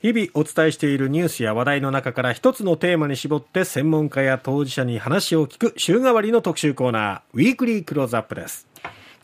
[0.00, 8.67] 日々お伝えしているニュースや話題の中から一つのテーマに絞って専門家や当事者に話を聞く週替わりの特集コーナー、ウィークリークローズアップです。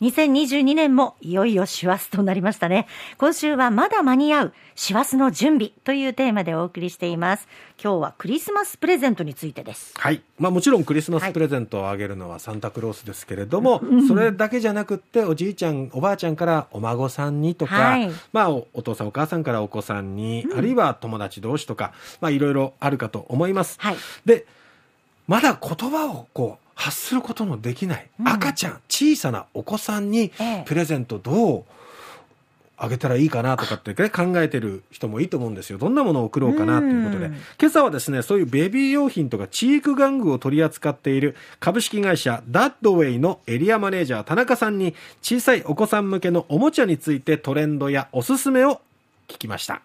[0.01, 2.87] 2022年もいよいよ師走となりましたね。
[3.17, 7.47] 今週はまだ間に合う師走の準備というテーマでお送りしています。
[7.81, 9.93] 今日はクリスマスプレゼントについてです。
[9.97, 10.21] はい。
[10.37, 23.77] まあもちろんクリスマスプレゼントをあげるのはサンタクロースですけれども、はい、それだけじゃなくっておじいちゃん、おばあちゃんからお孫さんにとか、はい、まあお父さんお母さんからお子さんに、うん、あるいは友達同士とか、まあいろいろあるかと思います。
[23.79, 24.45] はい、で、
[25.27, 30.31] まだ言葉をこう発することのできない赤ちゃん、うん、小さなお子さんに
[30.65, 31.63] プレゼントどう
[32.77, 35.77] あげたらいいかなとかって、ね、考えてる人もいいと思うんですよ。
[35.77, 37.27] どんなものを送ろうかなということで。
[37.27, 48.81] 今朝はですね、そういうベビー用品とかチーク玩具を取り扱っている株式会社ダッドウェイのエリアマネージャー田中さんに小さいお子さん向けのおもちゃについてトレンドやおすすめを
[49.29, 49.81] 聞きました。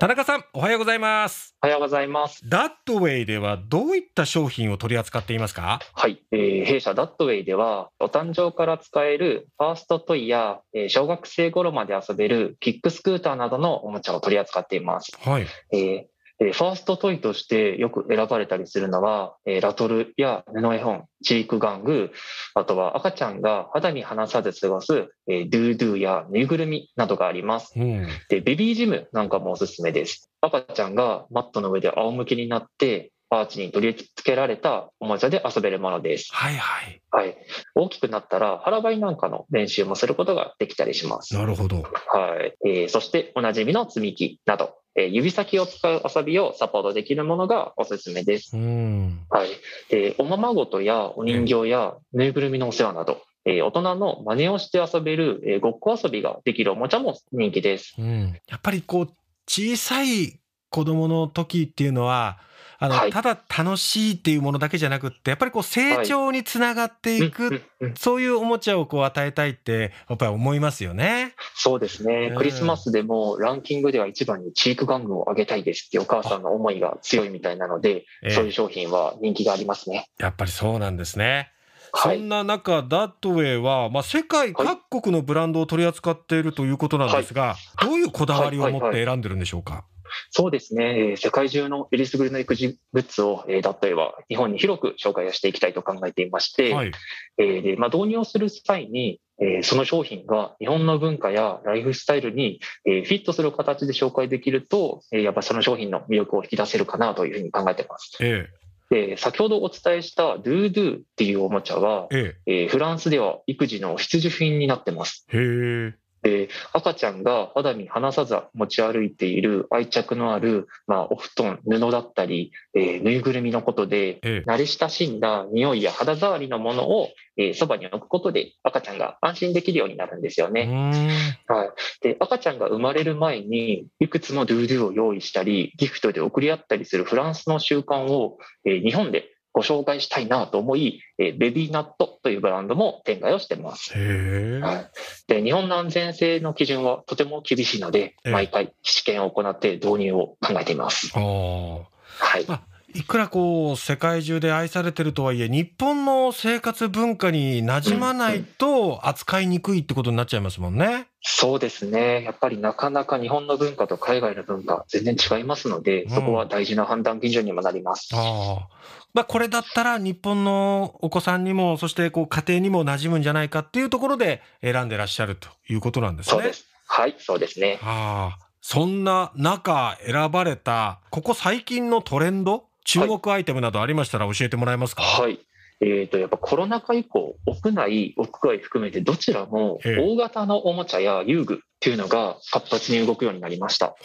[0.00, 1.54] 田中さん、おはようございます。
[1.62, 2.40] おはようございます。
[2.48, 5.78] ダットウェイではどういった商品を取り扱っていますか？
[5.94, 15.12] はい、えー、弊社ダットウェイでは、お誕生から使えるファーストトイや、えー、小学生頃まで遊べるキックスクーターなどのおもちゃを取り扱っています。
[15.20, 15.46] はい。
[15.72, 22.12] えーえファーストトイとしてよく選ばれたりするのは、えラトルや布絵本、知育玩具、
[22.54, 28.40] あとは赤ちゃんが肌身離さず過ごす、えドゥードゥやぬいぐるみなどがあります、うん、で。
[28.40, 30.30] ベビージムなんかもおすすめです。
[30.40, 36.28] 赤ちゃんがマットの上で仰向けになって、アーチに取り付けられたおもちゃで遊べるものです。
[36.32, 37.02] はいはい。
[37.10, 37.36] はい。
[37.74, 41.34] 大きくなったら腹ばいなんかの練習もすることができたりします。
[41.34, 41.82] なるほど。
[41.82, 42.54] はい。
[42.68, 48.56] えー、そしておなじみの積み木など、えー、指先を使う遊びをサポートできるものがおすすめです。
[48.56, 49.48] うんはい。
[49.90, 57.94] で、おままごとやお人形やぬいぐるみのお世話など、えー、大人の真似をして遊べる、えー、ごっこ遊びができるおもちゃも人気です。
[57.98, 58.40] うん。
[58.48, 59.08] やっぱりこう、
[59.46, 62.38] 小さい子供の時っていうのは、
[62.84, 71.34] あの、はい、ただ楽しいっていうものだけじゃなくって、やっぱりこう成長につながっていく、はい、そういうおもちゃをこう与えたいって、やっぱり思いますよね。
[71.54, 72.32] そうですね。
[72.36, 80.08] クリスマスでもランキングでは一番にチーク玩具をあげたいですってお母さんの思いが強いみたいなので、そういう商品は人気がありますね。
[80.18, 81.50] やっぱりそうなんですね。
[81.96, 89.84] そんな中、ダットウェイは、まあ、世界各国のブランドを取り扱っているということなんですが、どういうこだわりを持って選んでるんでしょうか？
[90.30, 96.92] そうですね、世界中のえりすぐりの育児グッズを、えー、だったりは日本に広く紹介をしていきたいと考えていまして、はい、
[97.38, 108.18] えー、でまあ、導入をする際に、えー、その商品が日本の文化やライフスタイルに、えー、フィットする形で紹介できると、えー、やっぱその商品の魅力を引き出せるかなというふうに考えています。
[108.20, 108.48] え
[108.90, 112.64] で先ほどお伝えしたドゥードゥっていうおもちゃは、ええ。
[112.64, 115.26] えー、フランスでは育児の必需品になってます。
[115.32, 115.94] へ
[116.24, 131.28] で、赤ちゃんが肌身離さず持ち歩いている愛着のある、まあ、お布団、布だったり、えー、ぬいぐるみのことで、ええ、慣れ親しんだ匂いや肌触りのものを、えー、そばに置くことで赤ちゃんが安心できるようになるんですよね。
[131.46, 131.70] はい。
[132.00, 143.94] で、赤ちゃんが生まれる前に、いくつもドゥードゥを用意したり、ギフトで送り合ったりするフランスの習慣を、えー、日本でご紹介したいなと思い、えベビーナットというブランドも展開をしてます。
[143.96, 144.90] はい、
[145.28, 151.08] で日本の安全性の基準はとても厳しいので、毎回試験を行って導入を考えています。
[151.14, 152.44] はい。
[152.46, 161.08] まあいくらこう世界中で愛されてるとはいえ日本の生活文化に馴染まないと扱いにくいってことになっちゃいますもんね。
[161.20, 162.22] そうですね。
[162.22, 168.10] やっぱりなかなか日本の文化と海外の文化全然違いますので、そこは大事な判断基準にもなります。
[168.12, 168.68] あ
[169.12, 176.32] まあ、これだったら日本のお子さんにも、そしてこう家庭にも馴染むんじゃないかっていうところで選んでらっしゃるということなんですね。
[176.32, 176.66] そうです。
[176.86, 177.80] はい、そうですね。
[177.82, 178.44] ああ。
[178.66, 185.02] そんな中選ばれた、ここ最近のトレンド、注目アイテムなどありましたら教えてもらえますか？
[185.02, 185.40] はい。
[185.80, 193.96] えーと、やっぱコロナ禍以降、屋内、屋外含めてどちらも大型のおもちゃや遊具っていうのが活発に動くようになりました。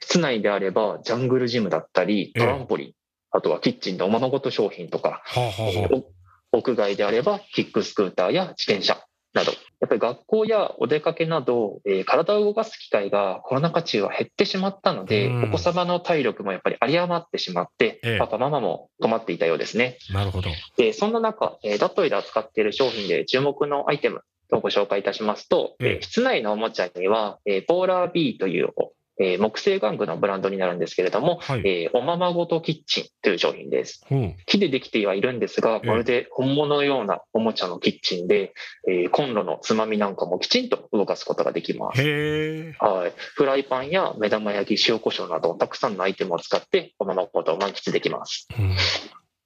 [0.00, 2.92] 室内であればジャングルジムだったり、トランポリン、
[3.30, 8.98] あとはキッチンでおままごと商品とか、はあはあ、屋外であればキックスクーターや自転車
[9.34, 19.98] など、やっぱり学校やお出かけなど、えー、体を動かす機会がコロナ禍中は減ってしまったので、お子様の体力もやっぱり有り余ってしまって、ええ、パパママも困っていたようですね。
[20.12, 20.50] なるほど。
[20.76, 24.22] で、そんな中、えー、ダットイで扱っている商品で注目のアイテム
[24.52, 28.68] をご紹介いたしますと、ええ、室内のおもちゃには、えー、ポーラー B という
[29.18, 34.04] えー、木製玩具のブランドになるんですけれども、はい、えー、おままごとキッチンという商品です。
[34.10, 38.52] うん、木でできてはいるんですが、まるで本物のようなおもちゃのキッチンで、
[38.88, 42.02] えー、コンロのつまみなんかもきちんと動かすことができます。
[42.78, 43.12] はい。
[43.34, 48.48] フライパンや目玉焼き、塩コショウなどたくさんのアイテムを使っておままごとを満喫できます。
[48.58, 48.76] うん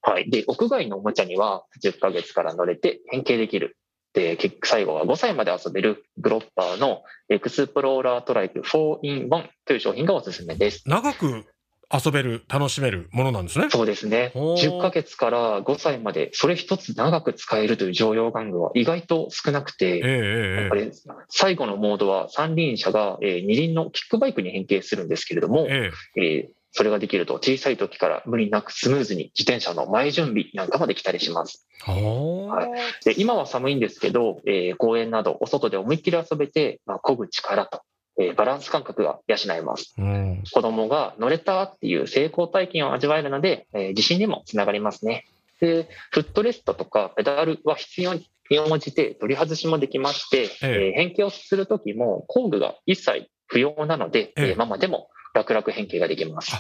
[0.00, 0.31] はい。
[0.31, 3.76] で、屋外のおもちゃには10ヶ月から乗れて変形できる
[4.12, 10.82] で、結局最後は5歳まで遊べるグロッパーのエクスプローラートライク 4in1 という商品がおすすめです。
[10.87, 11.46] 長く
[11.90, 13.69] 遊べる、楽しめるものなんですね。
[13.70, 14.32] そうですね。
[14.34, 20.93] 10ヶ月から5歳まで、それ一つ長く使えるという常用玩具は意外と少なくて、えー、
[21.28, 31.67] 最後のモードは三輪車が、えー、二輪のキックバイクに変形するんですけれども、えー、えーそれができると小さい時から無理なくスムーズに自転車の前準備なんかもできたりします。
[31.87, 32.65] は
[33.03, 37.81] い、で今は寒いんですけど、えー、公園などお外で思いっきり遊べて、まあ、漕ぐ力と、
[38.19, 40.43] えー、バランス感覚が養えます、うん。
[40.53, 45.26] 子供が乗れたっていう成功体験を味わえるので、えー、自信にもつながりますね。
[45.61, 56.52] で、フットレストとかペダルは必要に応じて取り外しもできまして、ええー、変形をするときも工具が一切不要なので、ええー、ママでも楽々変形ができます。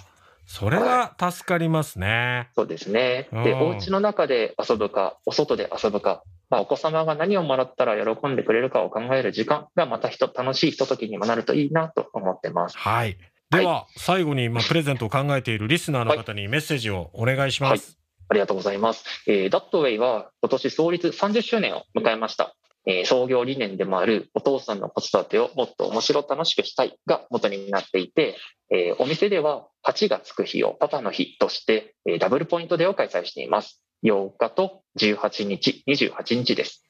[0.48, 2.06] それは助かりますね。
[2.06, 3.28] はい、そうですね。
[3.44, 12.78] で、お家の中で遊ぶか、お外で遊ぶか、まあ、お子様が何をもらったら喜んでくれるかを考える時間がまた人、楽しいひとときにもなるといいなと思ってます。
[12.78, 13.18] はい。
[13.50, 17.70] では、はい、最後に、まあ、プレゼントを考えているリスナーの方にメッセージをお願いします。
[17.72, 17.96] はい、
[18.30, 19.04] ありがとうございます。
[19.26, 22.54] えー、ダットウェイは今年創立30周年を迎えました。
[22.88, 28.36] え、創業理念でもあるお父さんの子育てをもっと面白楽しくしたいが元になっていて、
[28.70, 33.82] え、お店では8がつく日をパパの日として、え、ダブルポイントデーを開催しています。
[34.04, 36.87] 8日と18日、28日です。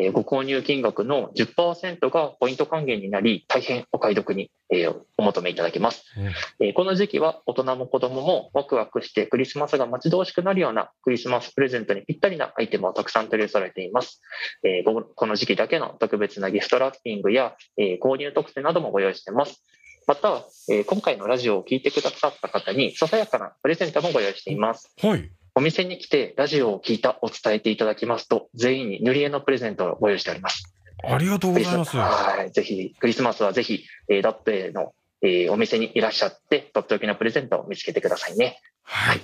[0.00, 4.88] えご購入金額の10%がポイント還元になり、大変お買い得に、え
[5.18, 14.22] お求めいただけます、うん、えこの時期は大人も子供もワクワクしてクリスマスが待ち遠しくなるようなクリスマスプレゼントにぴったりなアイテムをたくさん取り揃えています。
[14.64, 19.64] えこの時期だけの特別なギフトラッピングや、え購入特典などもご用意しています。
[20.06, 24.94] また、え今回のラジオを聞いてくださった方に、ささやかなプレゼントもご用意しています。
[25.02, 25.30] はい。
[25.60, 30.74] お店に来てラジオを聞いたを伝えていただきますと、全員に塗り絵のプレゼントをご用意しております。
[31.04, 31.98] ありがとうございます。
[31.98, 32.50] はい。
[32.50, 38.58] ぜひ、クリスマスはぜひ、えー、ダッペの、えー、お店にいらっしゃって、とっておきのプレゼントを見つけてくださいね。
[38.84, 39.20] はい。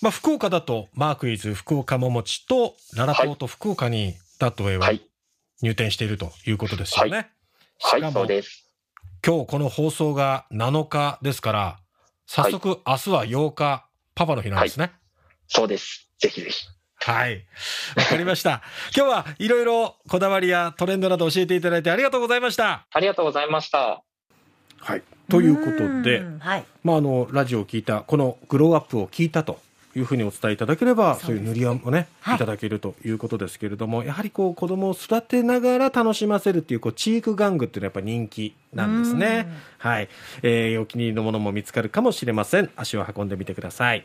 [0.00, 4.90] まあ、福岡だと、マークイズ福岡ももちと、ララポート福岡にダットウェイは
[5.62, 7.30] 入店しているということですよね。
[7.80, 8.68] はい、はい、そうです。
[9.24, 11.78] 今日この放送が7日ですから、
[12.26, 13.86] 早速、明日は8日、
[14.16, 14.90] パパの日なんですね。
[15.52, 16.08] はいそうです。
[16.18, 16.66] ぜひぜひ。
[16.96, 17.44] はい。
[17.96, 18.62] わかりました。
[18.96, 22.86] 今日はいろいろこだわりやトレンドなど教えていただいてありがとうございました。
[22.90, 24.02] ありがとうございました。
[24.78, 25.02] はい。
[25.28, 29.60] ということで、はい、まあ、あの、ラジオを聞いた、このグローアップを聞いたと
[29.94, 39.48] いうふうにお伝えいただければ、そういう塗り絵もね、はい、いただけるということですけれども、やはりこう、子供を育てながら楽しませるっていう、こう、チーク玩具っていうのはやっぱ人気なんですね。
[39.78, 40.08] はい。
[40.42, 42.70] えー、お気に入りのものも見つかるかもしれません。
[42.74, 44.04] 足を運んでみてください。